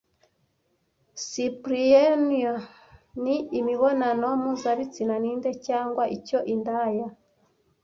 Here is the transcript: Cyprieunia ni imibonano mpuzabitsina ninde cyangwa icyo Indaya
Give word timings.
Cyprieunia 1.27 2.51
ni 3.23 3.35
imibonano 3.59 4.27
mpuzabitsina 4.41 5.15
ninde 5.23 5.51
cyangwa 5.65 6.03
icyo 6.17 6.39
Indaya 6.53 7.07